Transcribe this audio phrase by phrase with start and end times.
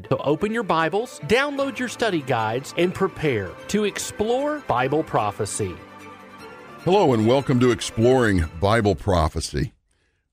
[0.00, 0.08] guide.
[0.10, 5.74] So open your Bibles, download your study guides, and prepare to explore Bible prophecy.
[6.80, 9.72] Hello, and welcome to Exploring Bible Prophecy.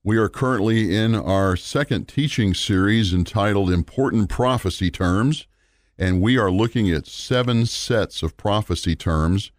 [0.04, 5.46] We are currently in our second teaching series entitled Important Prophecy Terms,
[5.98, 9.50] and we are looking at seven sets of prophecy terms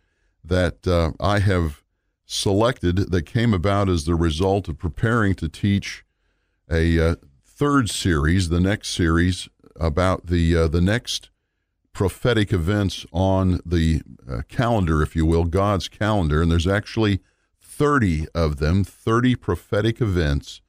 [0.44, 1.84] that uh, I have
[2.26, 6.06] selected that came about as the result of preparing to teach
[6.72, 11.30] a uh, third series, the next series about the uh, the next
[11.94, 17.22] prophetic events on the uh, calendar, if you will, God's calendar, and there's actually
[17.62, 20.62] 30 of them, 30 prophetic events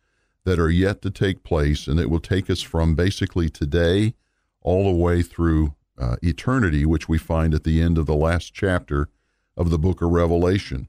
[0.44, 4.14] that are yet to take place, and it will take us from basically today
[4.60, 8.54] all the way through uh, eternity, which we find at the end of the last
[8.54, 9.08] chapter
[9.56, 10.88] of the book of Revelation.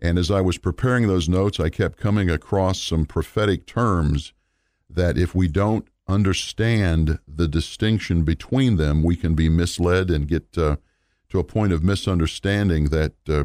[0.00, 4.32] And as I was preparing those notes, I kept coming across some prophetic terms
[4.88, 10.56] that if we don't understand the distinction between them, we can be misled and get
[10.58, 10.76] uh,
[11.28, 13.44] to a point of misunderstanding that uh,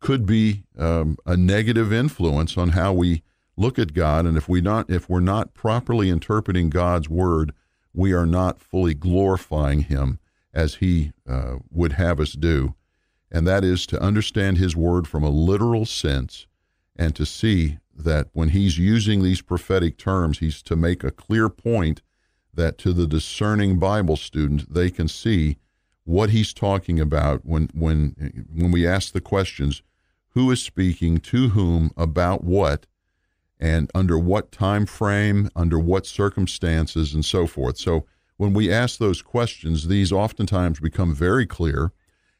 [0.00, 3.22] could be um, a negative influence on how we
[3.56, 4.26] look at God.
[4.26, 7.52] And if we not if we're not properly interpreting God's word,
[7.92, 10.18] we are not fully glorifying Him
[10.54, 12.74] as He uh, would have us do.
[13.30, 16.46] And that is to understand His word from a literal sense
[16.96, 21.48] and to see that when he's using these prophetic terms, he's to make a clear
[21.48, 22.02] point
[22.52, 25.56] that to the discerning Bible student, they can see
[26.04, 29.82] what he's talking about when when when we ask the questions,
[30.30, 32.86] who is speaking to whom about what
[33.58, 37.76] and under what time frame, under what circumstances and so forth.
[37.76, 38.06] So
[38.38, 41.92] when we ask those questions, these oftentimes become very clear.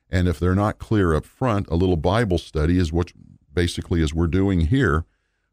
[0.09, 3.13] And if they're not clear up front, a little Bible study is what
[3.53, 5.05] basically as we're doing here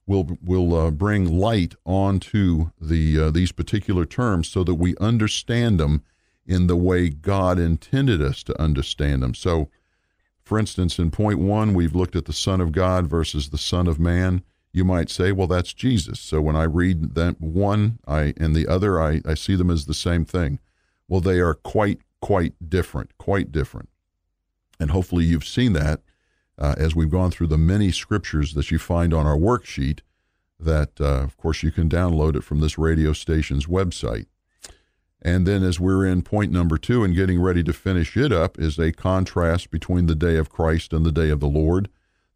[0.08, 5.80] will will uh, bring light onto the uh, these particular terms so that we understand
[5.80, 6.04] them
[6.46, 9.36] in the way God intended us to understand them.
[9.36, 9.70] So,
[10.44, 13.86] for instance, in point one, we've looked at the Son of God versus the Son
[13.86, 14.44] of Man.
[14.72, 16.20] You might say, well, that's Jesus.
[16.20, 19.86] So when I read that one, I and the other, I, I see them as
[19.86, 20.60] the same thing.
[21.08, 23.90] Well, they are quite quite different, quite different.
[24.80, 26.02] And hopefully, you've seen that
[26.58, 30.00] uh, as we've gone through the many scriptures that you find on our worksheet,
[30.60, 34.26] that, uh, of course, you can download it from this radio station's website.
[35.22, 38.60] And then, as we're in point number two and getting ready to finish it up,
[38.60, 41.90] is a contrast between the day of Christ and the day of the Lord.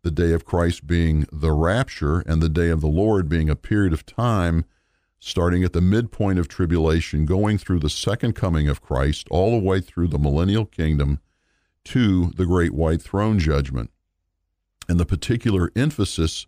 [0.03, 3.55] The day of Christ being the rapture, and the day of the Lord being a
[3.55, 4.65] period of time
[5.19, 9.63] starting at the midpoint of tribulation, going through the second coming of Christ, all the
[9.63, 11.19] way through the millennial kingdom
[11.83, 13.91] to the great white throne judgment
[14.91, 16.47] and the particular emphasis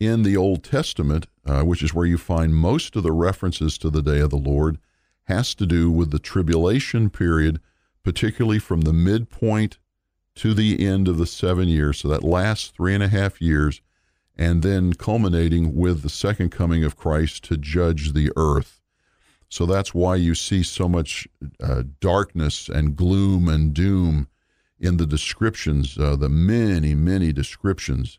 [0.00, 3.90] in the Old Testament, uh, which is where you find most of the references to
[3.90, 4.78] the day of the Lord,
[5.24, 7.60] has to do with the tribulation period,
[8.02, 9.76] particularly from the midpoint
[10.36, 13.82] to the end of the seven years, so that last three and a half years,
[14.34, 18.80] and then culminating with the second coming of Christ to judge the earth.
[19.50, 21.28] So that's why you see so much
[21.62, 24.28] uh, darkness and gloom and doom
[24.84, 28.18] in the descriptions, uh, the many, many descriptions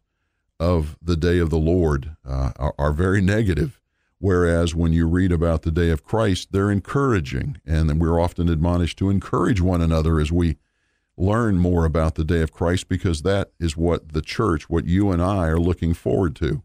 [0.59, 3.79] of the day of the Lord uh, are, are, very negative.
[4.17, 7.57] Whereas when you read about the day of Christ, they're encouraging.
[7.65, 10.57] And we're often admonished to encourage one another as we
[11.17, 15.11] learn more about the day of Christ because that is what the church, what you
[15.11, 16.63] and I are looking forward to.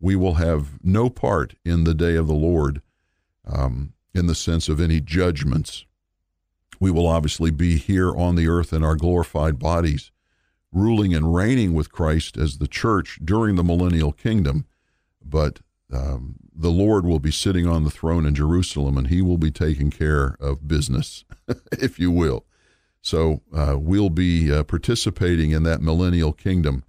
[0.00, 2.82] We will have no part in the day of the Lord
[3.46, 5.86] um, in the sense of any judgments
[6.80, 10.10] we will obviously be here on the earth in our glorified bodies,
[10.72, 14.66] ruling and reigning with Christ as the church during the millennial kingdom.
[15.24, 15.60] But
[15.92, 19.50] um, the Lord will be sitting on the throne in Jerusalem and he will be
[19.50, 21.24] taking care of business,
[21.72, 22.44] if you will.
[23.00, 26.84] So uh, we'll be uh, participating in that millennial kingdom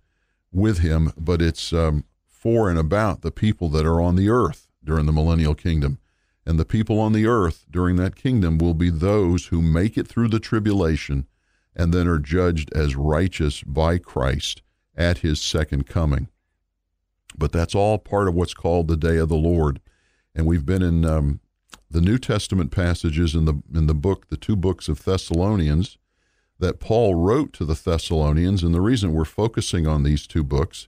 [0.51, 4.67] with him, but it's um, for and about the people that are on the earth
[4.83, 5.99] during the millennial kingdom.
[6.45, 10.07] And the people on the earth during that kingdom will be those who make it
[10.07, 11.27] through the tribulation
[11.75, 14.61] and then are judged as righteous by Christ
[14.95, 16.27] at his second coming.
[17.37, 19.79] But that's all part of what's called the day of the Lord.
[20.35, 21.39] And we've been in um,
[21.89, 25.97] the New Testament passages in the in the book, the two books of Thessalonians,
[26.59, 30.87] that Paul wrote to the Thessalonians, and the reason we're focusing on these two books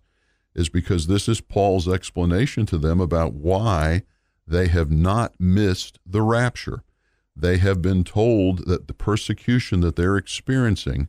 [0.53, 4.03] is because this is Paul's explanation to them about why
[4.47, 6.83] they have not missed the rapture.
[7.35, 11.07] They have been told that the persecution that they're experiencing,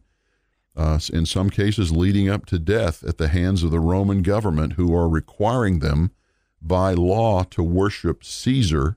[0.77, 4.75] uh, in some cases leading up to death at the hands of the Roman government,
[4.75, 6.13] who are requiring them
[6.61, 8.97] by law to worship Caesar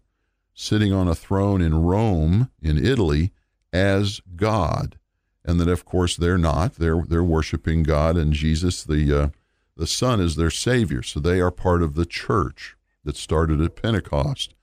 [0.54, 3.34] sitting on a throne in Rome, in Italy,
[3.74, 4.98] as God.
[5.44, 6.76] And that, of course, they're not.
[6.76, 9.30] They're, they're worshiping God and Jesus, the, uh,
[9.76, 11.04] the Son, is their Savior.
[11.04, 14.54] So they are part of the church that started at Pentecost.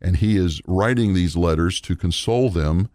[0.00, 2.88] And he is writing these letters to console them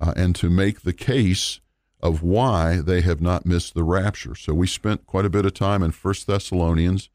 [0.00, 1.60] uh, and to make the case
[2.00, 4.34] of why they have not missed the rapture.
[4.34, 7.10] So we spent quite a bit of time in First Thessalonians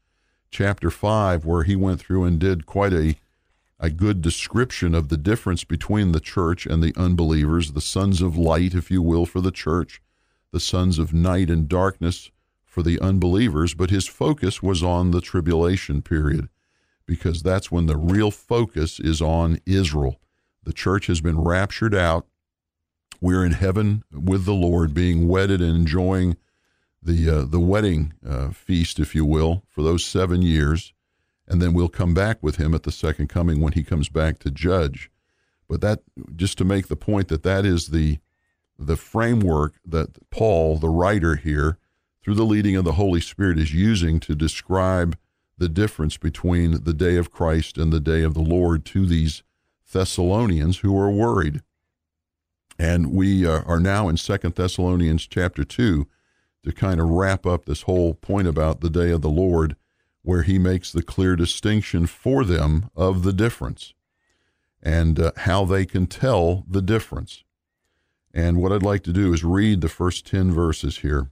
[0.50, 3.16] chapter 5 where he went through and did quite a
[3.80, 8.36] a good description of the difference between the church and the unbelievers, the sons of
[8.36, 10.00] light, if you will, for the church,
[10.52, 12.30] the sons of night and darkness
[12.64, 16.48] for the unbelievers, but his focus was on the tribulation period
[17.06, 20.20] because that's when the real focus is on Israel.
[20.64, 22.26] The church has been raptured out.
[23.20, 26.36] We're in heaven with the Lord, being wedded and enjoying
[27.02, 30.94] the uh, the wedding uh, feast, if you will, for those seven years,
[31.46, 34.38] and then we'll come back with him at the second coming when he comes back
[34.40, 35.10] to judge.
[35.68, 36.00] But that
[36.34, 38.18] just to make the point that that is the
[38.78, 41.78] the framework that Paul, the writer here,
[42.22, 45.16] through the leading of the Holy Spirit, is using to describe
[45.56, 49.42] the difference between the day of Christ and the day of the Lord to these
[49.92, 51.62] Thessalonians who are worried.
[52.78, 56.06] And we uh, are now in Second Thessalonians chapter 2
[56.64, 59.76] to kind of wrap up this whole point about the day of the Lord,
[60.22, 63.94] where he makes the clear distinction for them of the difference
[64.82, 67.44] and uh, how they can tell the difference.
[68.32, 71.30] And what I'd like to do is read the first 10 verses here.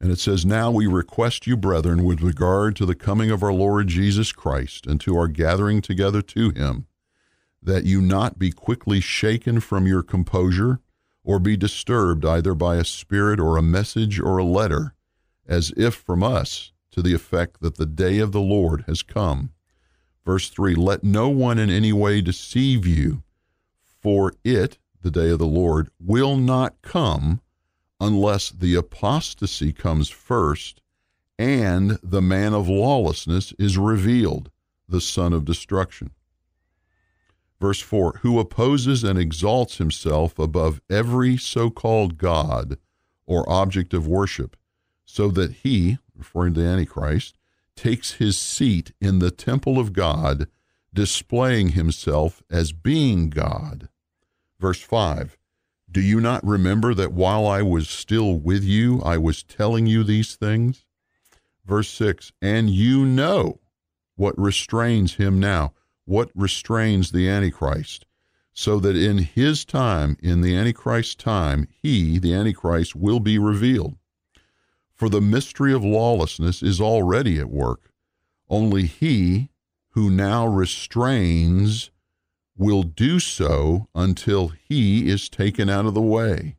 [0.00, 3.52] And it says, Now we request you, brethren, with regard to the coming of our
[3.52, 6.86] Lord Jesus Christ and to our gathering together to him,
[7.62, 10.80] that you not be quickly shaken from your composure,
[11.24, 14.94] or be disturbed either by a spirit or a message or a letter,
[15.46, 19.50] as if from us, to the effect that the day of the Lord has come.
[20.24, 23.22] Verse 3 Let no one in any way deceive you,
[24.00, 27.40] for it, the day of the Lord, will not come
[28.00, 30.80] unless the apostasy comes first
[31.38, 34.50] and the man of lawlessness is revealed,
[34.88, 36.10] the son of destruction.
[37.60, 42.78] Verse 4 Who opposes and exalts himself above every so called God
[43.26, 44.56] or object of worship,
[45.04, 47.36] so that he, referring to Antichrist,
[47.76, 50.48] takes his seat in the temple of God,
[50.92, 53.88] displaying himself as being God.
[54.58, 55.37] Verse 5
[55.90, 60.04] do you not remember that while I was still with you, I was telling you
[60.04, 60.84] these things?
[61.64, 63.60] Verse 6 And you know
[64.16, 65.72] what restrains him now,
[66.04, 68.04] what restrains the Antichrist,
[68.52, 73.96] so that in his time, in the Antichrist's time, he, the Antichrist, will be revealed.
[74.94, 77.92] For the mystery of lawlessness is already at work.
[78.50, 79.50] Only he
[79.90, 81.90] who now restrains
[82.58, 86.56] will do so until he is taken out of the way.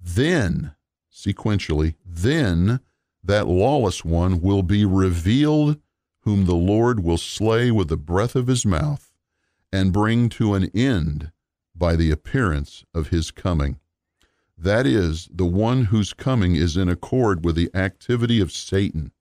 [0.00, 0.74] Then,
[1.12, 2.80] sequentially, then
[3.24, 5.78] that lawless one will be revealed,
[6.20, 9.10] whom the Lord will slay with the breath of his mouth
[9.72, 11.32] and bring to an end
[11.74, 13.78] by the appearance of his coming.
[14.58, 19.12] That is, the one whose coming is in accord with the activity of Satan,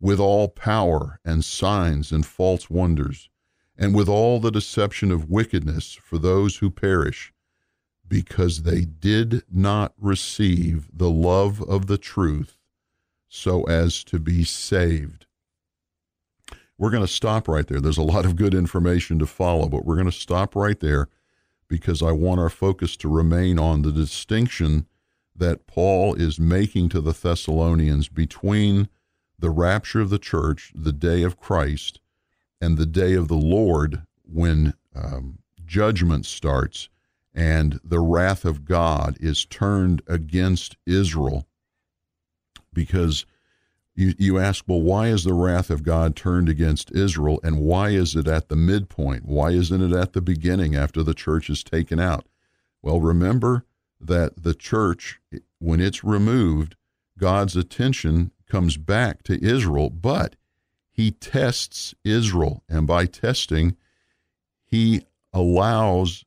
[0.00, 3.29] with all power and signs and false wonders
[3.80, 7.32] and with all the deception of wickedness for those who perish,
[8.06, 12.58] because they did not receive the love of the truth
[13.26, 15.24] so as to be saved.
[16.76, 17.80] We're going to stop right there.
[17.80, 21.08] There's a lot of good information to follow, but we're going to stop right there
[21.66, 24.86] because I want our focus to remain on the distinction
[25.34, 28.88] that Paul is making to the Thessalonians between
[29.38, 32.00] the rapture of the church, the day of Christ,
[32.60, 36.88] and the day of the Lord when um, judgment starts
[37.34, 41.46] and the wrath of God is turned against Israel.
[42.72, 43.24] Because
[43.94, 47.90] you, you ask, well, why is the wrath of God turned against Israel and why
[47.90, 49.24] is it at the midpoint?
[49.26, 52.26] Why isn't it at the beginning after the church is taken out?
[52.82, 53.64] Well, remember
[54.00, 55.20] that the church,
[55.58, 56.76] when it's removed,
[57.18, 60.36] God's attention comes back to Israel, but
[60.90, 63.76] he tests Israel, and by testing,
[64.64, 66.24] he allows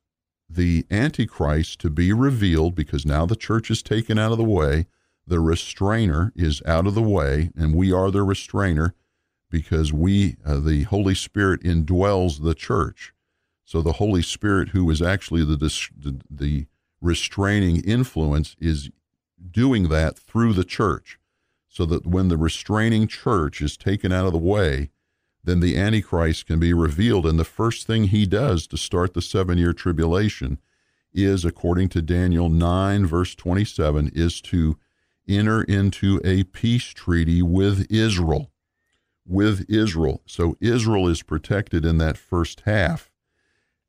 [0.48, 4.86] the Antichrist to be revealed because now the church is taken out of the way.
[5.26, 8.94] The restrainer is out of the way, and we are the restrainer
[9.50, 13.12] because we, uh, the Holy Spirit, indwells the church.
[13.64, 16.66] So the Holy Spirit, who is actually the, the, the
[17.00, 18.90] restraining influence, is
[19.50, 21.18] doing that through the church.
[21.74, 24.90] So that when the restraining church is taken out of the way,
[25.42, 27.26] then the Antichrist can be revealed.
[27.26, 30.60] And the first thing he does to start the seven year tribulation
[31.12, 34.78] is, according to Daniel 9, verse 27, is to
[35.26, 38.52] enter into a peace treaty with Israel.
[39.26, 40.22] With Israel.
[40.26, 43.10] So Israel is protected in that first half.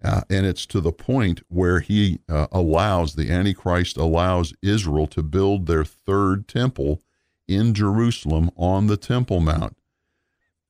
[0.04, 5.22] Uh, and it's to the point where he uh, allows, the Antichrist allows Israel to
[5.22, 7.04] build their third temple
[7.48, 9.78] in Jerusalem on the Temple Mount.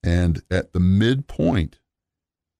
[0.04, 1.80] And at the midpoint,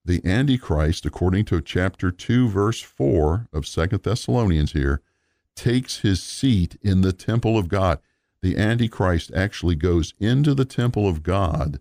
[0.04, 5.02] the Antichrist, according to chapter 2, verse 4 of Second Thessalonians here,
[5.56, 8.00] takes his seat in the temple of God.
[8.42, 11.80] The Antichrist actually goes into the temple of God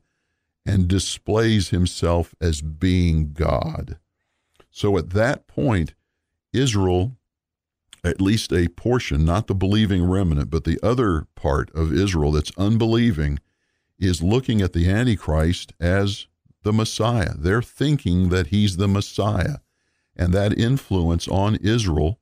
[0.64, 3.99] and displays himself as being God.
[4.71, 5.95] So at that point,
[6.53, 7.17] Israel,
[8.04, 12.52] at least a portion, not the believing remnant, but the other part of Israel that's
[12.58, 13.38] unbelieving,
[13.99, 16.26] is looking at the Antichrist as
[16.62, 17.34] the Messiah.
[17.37, 19.58] They're thinking that he's the Messiah.
[20.16, 22.20] And that influence on Israel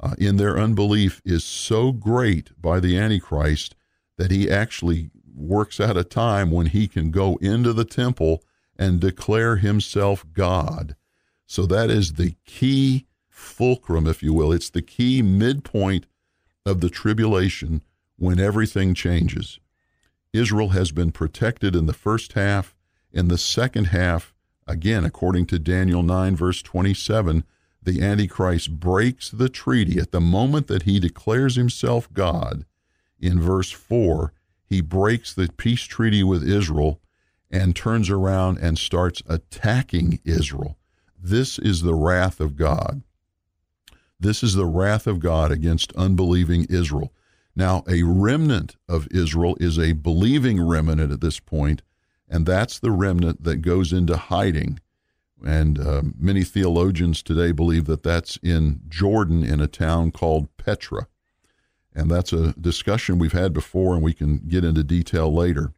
[0.00, 3.74] uh, in their unbelief is so great by the Antichrist
[4.18, 8.42] that he actually works out a time when he can go into the temple
[8.78, 10.96] and declare himself God.
[11.46, 13.06] So that is the key
[13.40, 14.52] fulcrum, if you will.
[14.52, 16.06] It's the key midpoint
[16.64, 17.82] of the tribulation
[18.16, 19.58] when everything changes.
[20.32, 22.76] Israel has been protected in the first half.
[23.10, 24.32] In the second half,
[24.66, 27.44] again, according to Daniel 9, verse 27,
[27.82, 32.66] the Antichrist breaks the treaty at the moment that he declares himself God.
[33.18, 34.32] In verse 4,
[34.64, 37.00] he breaks the peace treaty with Israel
[37.50, 40.76] and turns around and starts attacking Israel.
[41.18, 43.02] This is the wrath of God.
[44.20, 47.12] This is the wrath of God against unbelieving Israel.
[47.56, 51.82] Now, a remnant of Israel is a believing remnant at this point,
[52.28, 54.78] and that's the remnant that goes into hiding.
[55.44, 61.08] And uh, many theologians today believe that that's in Jordan in a town called Petra.
[61.94, 65.72] And that's a discussion we've had before, and we can get into detail later.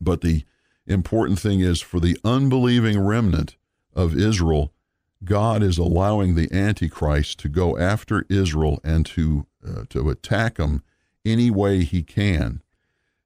[0.00, 0.44] But the
[0.86, 3.56] important thing is for the unbelieving remnant
[3.94, 4.73] of Israel,
[5.24, 10.82] God is allowing the Antichrist to go after Israel and to uh, to attack them
[11.24, 12.62] any way he can.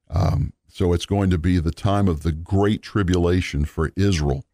[0.09, 4.45] Um, so it's going to be the time of the great tribulation for Israel.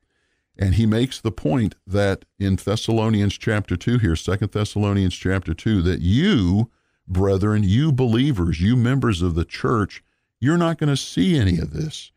[0.57, 5.83] And he makes the point that in Thessalonians chapter 2 here, Second Thessalonians chapter 2,
[5.83, 6.71] that you,
[7.09, 10.03] brethren, you believers, you members of the church,
[10.41, 12.13] you're not going to see any of this.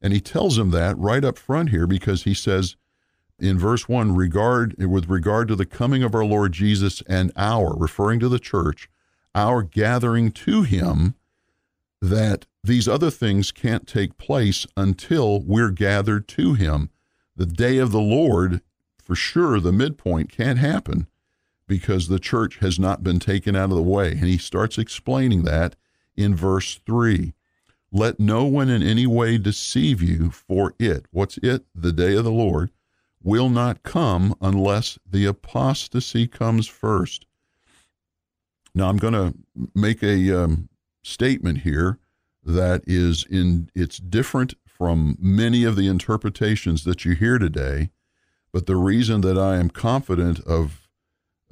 [0.00, 2.76] And he tells them that right up front here because he says,
[3.40, 7.74] in verse 1 regard with regard to the coming of our Lord Jesus and our
[7.76, 8.88] referring to the church
[9.34, 11.14] our gathering to him
[12.00, 16.90] that these other things can't take place until we're gathered to him.
[17.36, 18.60] The day of the Lord
[19.02, 21.06] for sure the midpoint can't happen
[21.66, 24.12] because the church has not been taken out of the way.
[24.12, 25.76] And he starts explaining that
[26.16, 27.34] in verse 3
[27.92, 31.06] let no one in any way deceive you for it.
[31.10, 31.64] What's it?
[31.74, 32.70] The day of the Lord
[33.22, 37.26] will not come unless the apostasy comes first.
[38.74, 39.34] Now, I'm going to
[39.74, 40.68] make a um,
[41.02, 41.98] statement here
[42.42, 47.90] that is in it's different from many of the interpretations that you hear today,
[48.52, 50.88] but the reason that I am confident of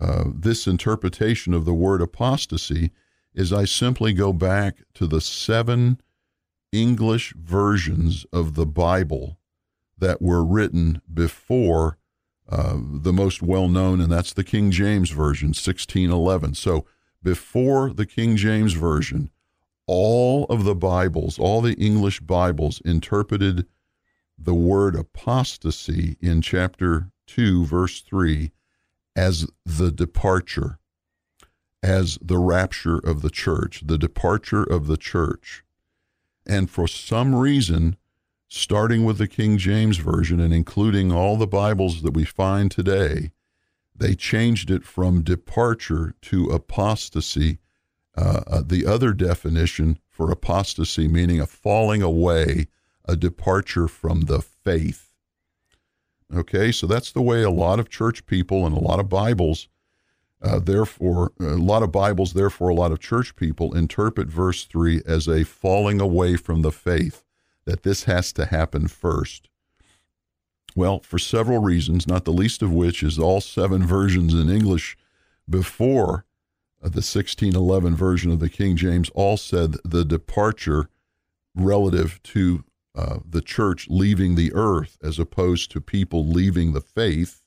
[0.01, 2.91] uh, this interpretation of the word apostasy
[3.35, 6.01] is I simply go back to the seven
[6.73, 9.38] English versions of the Bible
[9.99, 11.99] that were written before
[12.49, 16.55] uh, the most well known, and that's the King James Version, 1611.
[16.55, 16.87] So
[17.23, 19.31] before the King James Version,
[19.87, 23.67] all of the Bibles, all the English Bibles interpreted
[24.39, 28.53] the word apostasy in chapter 2, verse 3,
[29.17, 30.79] as the departure,
[31.83, 35.65] as the rapture of the church, the departure of the church.
[36.47, 37.97] And for some reason,
[38.49, 43.33] starting with the King James Version and including all the Bibles that we find today,
[43.95, 47.59] they changed it from departure to apostasy.
[48.17, 52.67] Uh, uh, the other definition for apostasy, meaning a falling away,
[53.05, 55.13] a departure from the faith.
[56.35, 59.69] Okay, so that's the way a lot of church people and a lot of Bibles,
[60.43, 65.03] uh, therefore, a lot of Bibles, therefore, a lot of church people interpret verse 3
[65.07, 67.25] as a falling away from the faith,
[67.69, 69.51] that this has to happen first.
[70.75, 74.97] Well, for several reasons, not the least of which is all seven versions in English
[75.47, 76.25] before
[76.83, 80.89] uh, the 1611 version of the King James all said the departure
[81.55, 87.43] relative to uh, the church leaving the earth as opposed to people leaving the faith.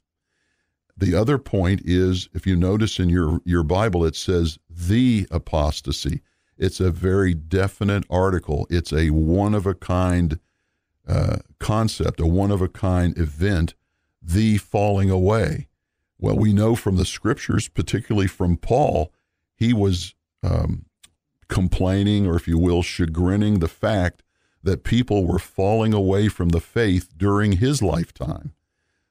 [0.95, 6.21] The other point is if you notice in your, your Bible, it says the apostasy.
[6.61, 10.39] It's a very definite article, it's a one of a kind
[11.07, 13.73] uh, concept, a one of a kind event,
[14.21, 15.67] the falling away.
[16.19, 19.11] Well, we know from the scriptures, particularly from Paul,
[19.55, 20.13] he was
[20.43, 20.85] um,
[21.47, 24.21] complaining, or if you will, chagrining the fact
[24.61, 28.53] that people were falling away from the faith during his lifetime.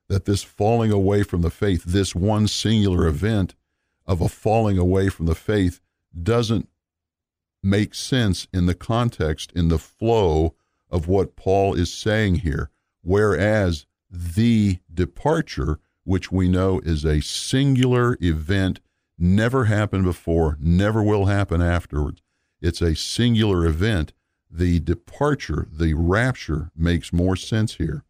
[0.07, 3.57] That this falling away from the faith, this one singular event
[4.07, 5.81] of a falling away from the faith,
[6.23, 6.69] doesn't
[7.63, 10.55] make sense in the context, in the flow
[10.91, 12.71] of what Paul is saying here.
[13.03, 18.81] Whereas the departure, which we know is a singular event,
[19.19, 22.23] never happened before, never will happen afterwards.
[22.61, 24.13] It's a singular event
[24.51, 28.05] the departure, the rapture, makes more sense here.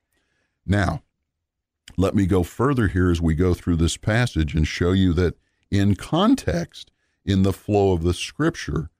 [0.64, 1.02] Now,
[1.96, 5.36] let me go further here as we go through this passage and show you that
[5.70, 6.90] in context,
[7.24, 8.90] in the flow of the scripture,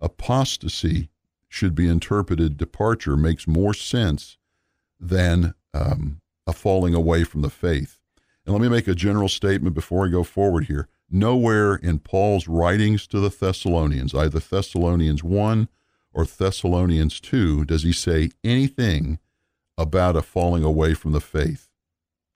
[0.00, 1.10] apostasy
[1.48, 4.36] should be interpreted departure makes more sense
[4.98, 7.98] than um, a falling away from the faith.
[8.44, 10.88] And let me make a general statement before I go forward here.
[11.10, 15.68] Nowhere in Paul's writings to the Thessalonians, either Thessalonians 1
[16.12, 19.18] or Thessalonians 2 does he say anything
[19.76, 21.68] about a falling away from the faith.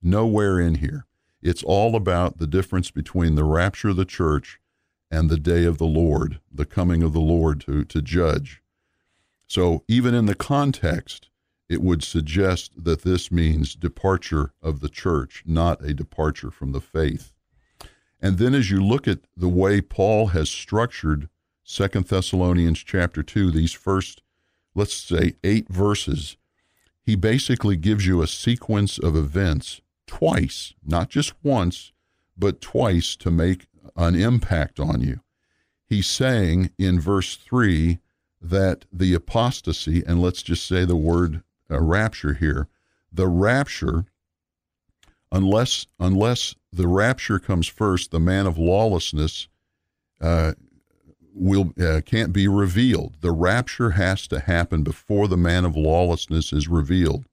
[0.03, 1.07] Nowhere in here.
[1.41, 4.59] It's all about the difference between the rapture of the church
[5.11, 8.63] and the day of the Lord, the coming of the Lord to, to judge.
[9.47, 11.29] So, even in the context,
[11.69, 16.81] it would suggest that this means departure of the church, not a departure from the
[16.81, 17.33] faith.
[18.21, 21.29] And then, as you look at the way Paul has structured
[21.63, 24.23] Second Thessalonians chapter 2, these first,
[24.75, 26.37] let's say, eight verses,
[27.03, 31.93] he basically gives you a sequence of events twice, not just once,
[32.37, 35.21] but twice to make an impact on you.
[35.87, 37.99] He's saying in verse 3
[38.41, 42.69] that the apostasy, and let's just say the word uh, rapture here,
[43.13, 44.07] the rapture,
[45.31, 49.49] unless unless the rapture comes first, the man of lawlessness
[50.21, 50.53] uh,
[51.35, 53.17] will uh, can't be revealed.
[53.21, 57.25] The rapture has to happen before the man of lawlessness is revealed.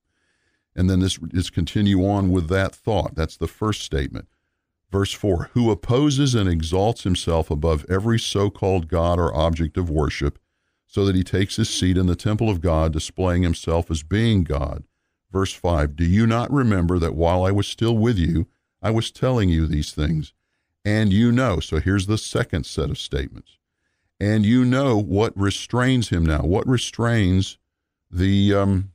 [0.76, 3.15] And then this is continue on with that thought.
[3.15, 4.28] That's the first statement.
[4.92, 9.90] Verse 4 Who opposes and exalts himself above every so called God or object of
[9.90, 10.40] worship,
[10.88, 14.44] so that he takes his seat in the temple of God, displaying himself as being
[14.44, 14.84] God.
[15.32, 18.48] Verse 5 Do you not remember that while I was still with you,
[18.82, 20.34] I was telling you these things?
[20.84, 21.60] And you know.
[21.60, 23.58] So here's the second set of statements
[24.22, 26.44] and you know what restrains him now.
[26.44, 27.58] What restrains
[28.12, 28.92] the um,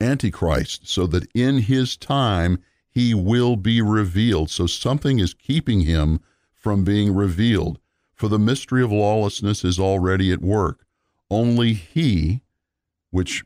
[0.00, 2.58] Antichrist, so that in his time
[2.90, 4.50] he will be revealed.
[4.50, 6.20] So something is keeping him
[6.54, 7.78] from being revealed.
[8.14, 10.84] For the mystery of lawlessness is already at work.
[11.30, 12.42] Only he,
[13.10, 13.44] which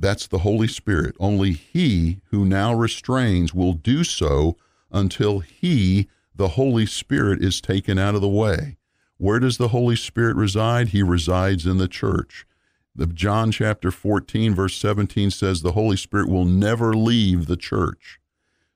[0.00, 4.56] that's the Holy Spirit, only he who now restrains will do so
[4.90, 8.76] until he, the Holy Spirit, is taken out of the way.
[9.16, 10.88] Where does the Holy Spirit reside?
[10.88, 12.46] He resides in the church.
[12.94, 18.18] The John chapter 14 verse 17 says the Holy Spirit will never leave the church.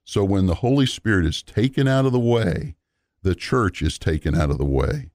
[0.03, 2.75] So when the Holy Spirit is taken out of the way,
[3.21, 5.11] the church is taken out of the way.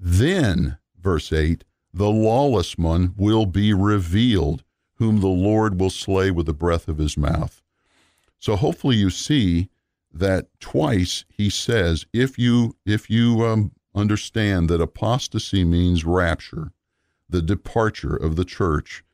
[0.00, 4.64] Then, verse 8, the lawless one will be revealed,
[4.94, 7.62] whom the Lord will slay with the breath of his mouth.
[8.38, 9.68] So hopefully you see
[10.12, 16.72] that twice he says, if you if you um, understand that apostasy means rapture,
[17.28, 19.04] the departure of the church,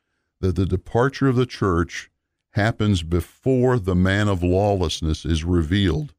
[0.41, 2.08] that the departure of the church
[2.51, 6.13] happens before the man of lawlessness is revealed.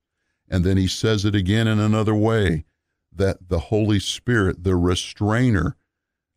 [0.49, 2.65] And then he says it again in another way
[3.13, 5.77] that the Holy Spirit, the restrainer,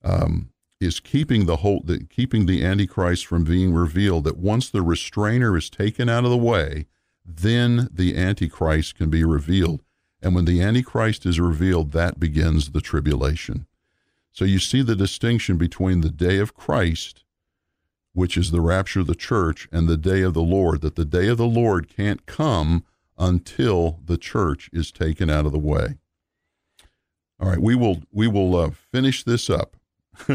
[0.03, 4.25] um, is keeping the whole, keeping the Antichrist from being revealed.
[4.25, 6.87] That once the restrainer is taken out of the way,
[7.25, 9.81] then the Antichrist can be revealed.
[10.21, 13.65] And when the Antichrist is revealed, that begins the tribulation.
[14.31, 17.22] So you see the distinction between the day of Christ,
[18.13, 21.05] which is the rapture of the church, and the day of the Lord, that the
[21.05, 22.85] day of the Lord can't come
[23.17, 25.95] until the church is taken out of the way.
[27.39, 29.75] All right, we will we will uh, finish this up.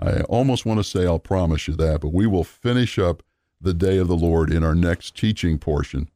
[0.00, 3.22] I almost want to say I'll promise you that, but we will finish up
[3.60, 6.08] the day of the Lord in our next teaching portion.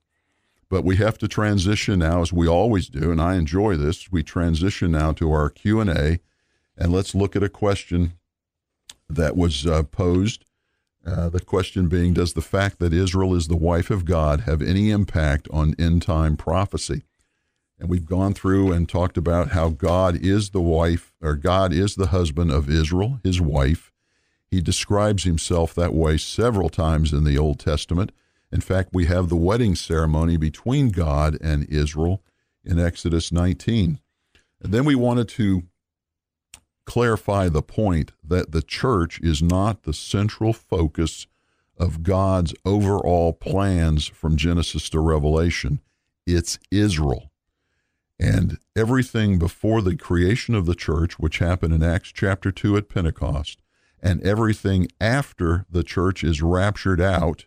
[0.69, 4.13] But we have to transition now, as we always do, and I enjoy this.
[4.13, 6.21] We transition now to our Q and A,
[6.79, 8.13] and let's look at a question
[9.09, 10.45] that was uh, posed.
[11.07, 14.61] Uh, the question being, does the fact that Israel is the wife of God have
[14.61, 17.05] any impact on end time prophecy?
[17.79, 21.95] And we've gone through and talked about how God is the wife, or God is
[21.95, 23.91] the husband of Israel, his wife.
[24.51, 28.13] He describes himself that way several times in the Old Testament.
[28.53, 32.23] In fact, we have the wedding ceremony between God and Israel
[32.63, 34.01] in Exodus 19.
[34.63, 35.63] And then we wanted to
[36.91, 41.29] clarify the point that the church is not the central focus
[41.79, 45.79] of God's overall plans from Genesis to Revelation.
[46.27, 47.31] It's Israel.
[48.19, 52.89] And everything before the creation of the church, which happened in Acts chapter 2 at
[52.89, 53.63] Pentecost,
[54.03, 57.45] and everything after the church is raptured out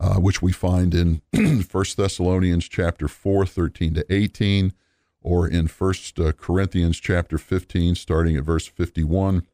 [0.00, 1.20] uh, which we find in
[1.70, 4.72] 1 Thessalonians chapter 4, 13 to 18,
[5.24, 9.44] or in 1 uh, Corinthians chapter 15, starting at verse 51.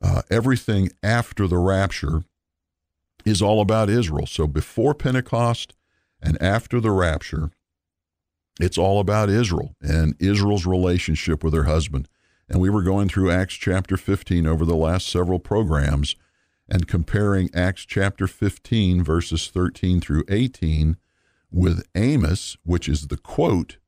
[0.00, 2.22] Uh, everything after the rapture
[3.24, 4.26] is all about Israel.
[4.26, 5.74] So before Pentecost
[6.22, 7.50] and after the rapture,
[8.60, 12.08] it's all about Israel and Israel's relationship with her husband.
[12.48, 16.14] And we were going through Acts chapter 15 over the last several programs
[16.68, 20.96] and comparing Acts chapter 15, verses 13 through 18,
[21.50, 23.78] with Amos, which is the quote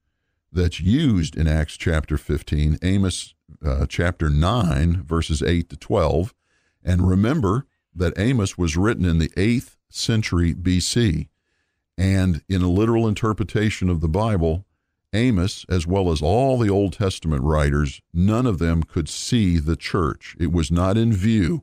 [0.56, 6.34] that's used in Acts chapter 15, Amos uh, chapter 9, verses 8 to 12.
[6.82, 11.28] And remember that Amos was written in the 8th century BC.
[11.96, 14.64] And in a literal interpretation of the Bible,
[15.12, 19.76] Amos, as well as all the Old Testament writers, none of them could see the
[19.76, 20.36] church.
[20.38, 21.62] It was not in view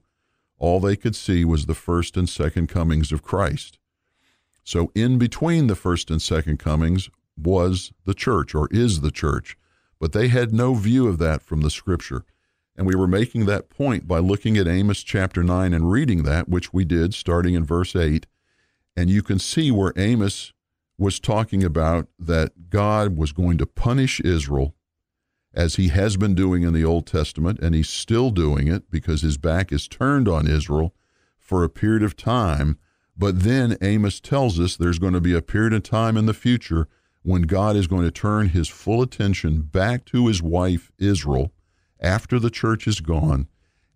[0.64, 3.80] all they could see was the first and second comings of Christ.
[4.64, 9.58] So, in between the first and second comings was the church, or is the church,
[10.00, 12.26] but they had no view of that from the scripture.
[12.76, 16.50] And we were making that point by looking at Amos chapter 9 and reading that,
[16.50, 18.26] which we did starting in verse 8.
[18.96, 20.54] And you can see where Amos
[20.98, 24.76] was talking about that God was going to punish Israel
[25.54, 29.22] as he has been doing in the Old Testament, and he's still doing it because
[29.22, 30.96] his back is turned on Israel
[31.38, 32.80] for a period of time.
[33.16, 36.34] But then Amos tells us there's going to be a period of time in the
[36.34, 36.88] future
[37.24, 41.52] when God is going to turn his full attention back to his wife, Israel,
[42.00, 43.48] after the church is gone,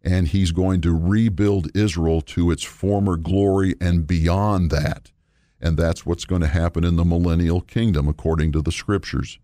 [0.01, 5.11] and he's going to rebuild Israel to its former glory and beyond that.
[5.59, 9.39] And that's what's going to happen in the millennial kingdom, according to the scriptures.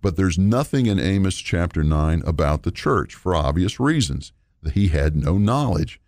[0.00, 4.32] But there's nothing in Amos chapter 9 about the church for obvious reasons.
[4.72, 6.00] He had no knowledge.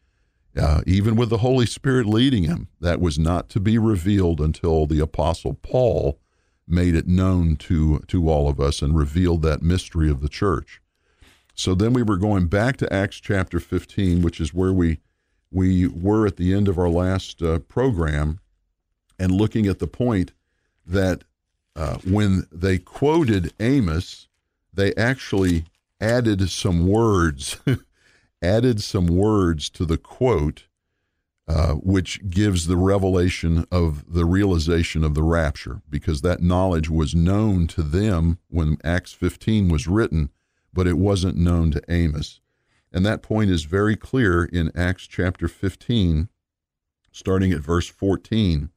[0.57, 4.87] Uh, even with the Holy Spirit leading him, that was not to be revealed until
[4.87, 6.19] the Apostle Paul
[6.71, 10.81] made it known to, to all of us and revealed that mystery of the church.
[11.55, 15.01] So then we were going back to Acts chapter 15, which is where we,
[15.51, 18.41] we were at the end of our last uh, program,
[19.19, 20.33] and looking at the point
[20.87, 21.25] that
[21.77, 24.29] uh, when they quoted Amos,
[24.73, 25.65] they actually
[26.01, 27.59] added some words,
[28.43, 30.65] added some words to the quote,
[31.51, 37.15] uh, which gives the revelation of the realization of the rapture, because that knowledge was
[37.15, 40.31] known to them when Acts 15 was written,
[40.73, 42.41] but it wasn't known to Amos.
[42.93, 46.29] And that point is very clear in Acts chapter 15,
[47.13, 48.71] starting at verse 14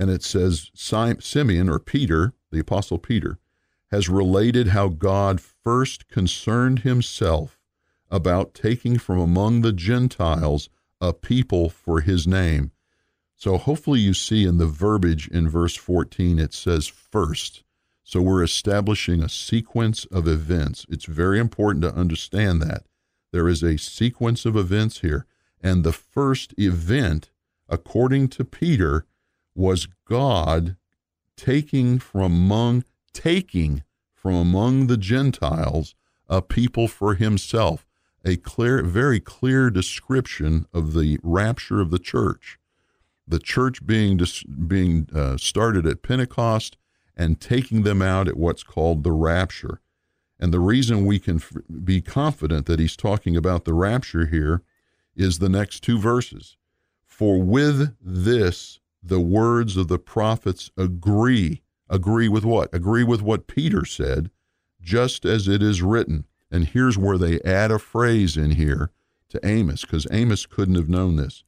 [0.00, 3.38] and it says Simeon or Peter, the apostle Peter,
[3.90, 7.60] has related how God first concerned himself
[8.10, 10.70] about taking from among the Gentiles
[11.00, 12.72] a people for his name.
[13.36, 17.62] So hopefully you see in the verbiage in verse 14 it says first.
[18.02, 20.84] So we're establishing a sequence of events.
[20.88, 22.84] It's very important to understand that.
[23.32, 25.26] There is a sequence of events here.
[25.62, 27.30] And the first event,
[27.68, 29.06] according to Peter,
[29.54, 30.76] was God
[31.36, 33.84] taking from among taking
[34.14, 35.94] from among the Gentiles
[36.28, 37.86] a people for himself.
[38.24, 42.58] A clear, very clear description of the rapture of the church.
[43.26, 44.20] The church being
[44.66, 46.76] being uh, started at Pentecost
[47.16, 49.80] and taking them out at what's called the rapture.
[50.38, 51.52] And the reason we can f-
[51.84, 54.62] be confident that he's talking about the rapture here
[55.14, 56.56] is the next two verses.
[57.04, 61.62] For with this the words of the prophets agree.
[61.88, 62.72] Agree with what?
[62.72, 64.30] Agree with what Peter said,
[64.80, 66.24] just as it is written.
[66.50, 68.90] And here's where they add a phrase in here
[69.28, 71.44] to Amos, because Amos couldn't have known this.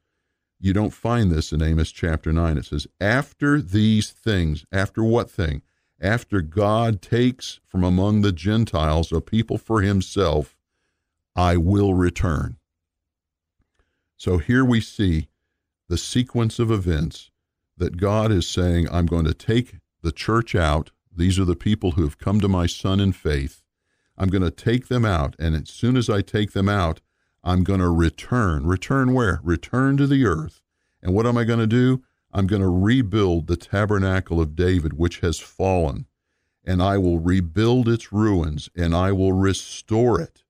[0.60, 2.56] You don't find this in Amos chapter 9.
[2.56, 5.62] It says, After these things, after what thing?
[6.00, 10.56] After God takes from among the Gentiles a people for himself,
[11.34, 12.58] I will return.
[14.16, 15.28] So here we see
[15.88, 17.30] the sequence of events
[17.76, 20.92] that God is saying, I'm going to take the church out.
[21.14, 23.61] These are the people who have come to my son in faith.
[24.16, 25.34] I'm going to take them out.
[25.38, 27.00] And as soon as I take them out,
[27.42, 28.66] I'm going to return.
[28.66, 29.40] Return where?
[29.42, 30.62] Return to the earth.
[31.02, 32.02] And what am I going to do?
[32.32, 36.06] I'm going to rebuild the tabernacle of David, which has fallen.
[36.64, 40.44] And I will rebuild its ruins and I will restore it.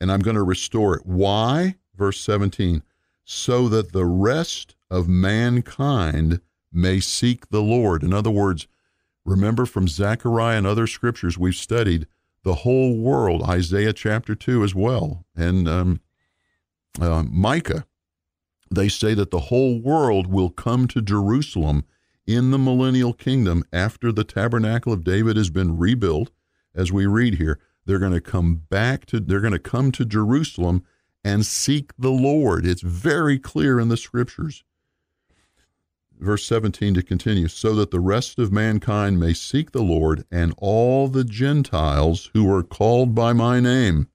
[0.00, 1.04] And I'm going to restore it.
[1.04, 1.76] Why?
[1.96, 2.82] Verse 17
[3.24, 6.40] so that the rest of mankind
[6.70, 8.02] may seek the Lord.
[8.02, 8.66] In other words,
[9.24, 12.06] remember from Zechariah and other scriptures we've studied,
[12.44, 16.00] the whole world, Isaiah chapter 2 as well, and um,
[17.00, 17.86] uh, Micah,
[18.70, 21.84] they say that the whole world will come to Jerusalem
[22.26, 26.30] in the millennial kingdom after the tabernacle of David has been rebuilt,
[26.74, 27.58] as we read here.
[27.86, 30.84] They're going to come back to, they're going to come to Jerusalem
[31.22, 32.66] and seek the Lord.
[32.66, 34.64] It's very clear in the scriptures
[36.20, 40.54] verse 17 to continue, so that the rest of mankind may seek the Lord and
[40.58, 44.08] all the Gentiles who are called by my name,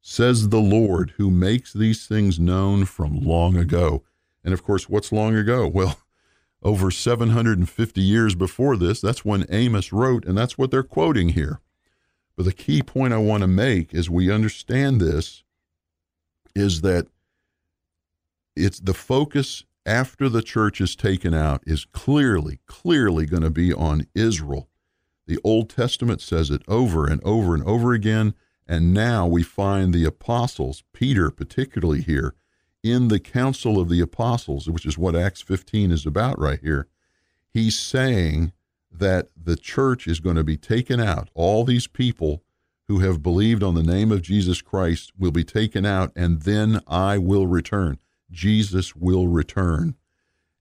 [0.00, 4.02] says the Lord, who makes these things known from long ago.
[4.44, 5.70] And of course, what's long ago?
[5.74, 5.98] Well,
[6.62, 11.60] over 750 years before this, that's when Amos wrote, and that's what they're quoting here.
[12.36, 15.42] But the key point I want to make as we understand this
[16.54, 17.06] is that
[18.56, 23.74] it's the focus after the church is taken out is clearly, clearly going to be
[23.74, 24.68] on Israel.
[25.26, 28.34] The Old Testament says it over and over and over again.
[28.68, 32.36] And now we find the apostles, Peter particularly here,
[32.84, 36.86] in the council of the apostles, which is what Acts 15 is about right here.
[37.52, 38.52] He's saying
[38.92, 41.30] that the church is going to be taken out.
[41.34, 42.44] All these people
[42.86, 46.80] who have believed on the name of Jesus Christ will be taken out, and then
[46.86, 47.98] I will return.
[48.30, 49.96] Jesus will return.